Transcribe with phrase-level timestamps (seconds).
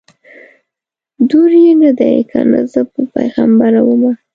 [1.29, 4.13] دور یې نه دی کنه زه به پیغمبره ومه